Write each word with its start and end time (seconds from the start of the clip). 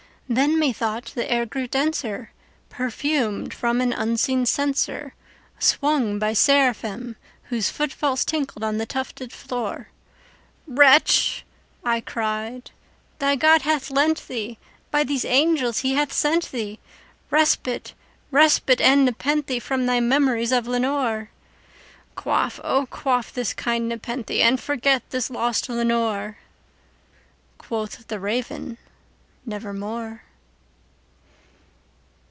Then, 0.29 0.57
methought, 0.59 1.05
the 1.13 1.27
air 1.29 1.45
grew 1.45 1.67
denser, 1.67 2.31
perfumed 2.69 3.53
from 3.53 3.81
an 3.81 3.91
unseen 3.91 4.45
censerSwung 4.45 6.19
by 6.19 6.31
seraphim 6.31 7.17
whose 7.49 7.69
foot 7.69 7.91
falls 7.91 8.23
tinkled 8.23 8.63
on 8.63 8.77
the 8.77 8.85
tufted 8.85 9.33
floor."Wretch," 9.33 11.43
I 11.83 11.99
cried, 11.99 12.71
"thy 13.19 13.35
God 13.35 13.63
hath 13.63 13.91
lent 13.91 14.29
thee—by 14.29 15.03
these 15.03 15.25
angels 15.25 15.79
he 15.79 15.95
hath 15.95 16.13
sent 16.13 16.49
theeRespite—respite 16.53 18.79
and 18.79 19.03
nepenthe 19.03 19.61
from 19.61 19.85
thy 19.85 19.99
memories 19.99 20.53
of 20.53 20.65
Lenore!"Quaff, 20.65 22.57
oh 22.63 22.85
quaff 22.85 23.33
this 23.33 23.53
kind 23.53 23.89
nepenthe, 23.89 24.31
and 24.31 24.61
forget 24.61 25.03
this 25.09 25.29
lost 25.29 25.67
Lenore."Quoth 25.67 28.07
the 28.07 28.17
Raven, 28.17 28.77
"Nevermore." 29.43 30.21